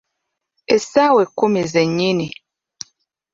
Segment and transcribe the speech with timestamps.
[0.75, 2.27] Essaawa ekkumi ze nnyini.